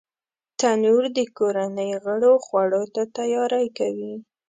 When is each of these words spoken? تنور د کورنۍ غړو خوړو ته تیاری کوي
تنور 0.59 1.03
د 1.17 1.19
کورنۍ 1.37 1.91
غړو 2.03 2.33
خوړو 2.45 2.83
ته 2.93 3.01
تیاری 3.15 3.65
کوي 3.77 4.13